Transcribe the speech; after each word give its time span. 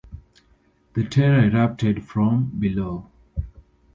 The 0.95 1.03
Terror 1.03 1.45
erupted 1.45 2.03
from 2.03 2.55
below. 2.57 3.11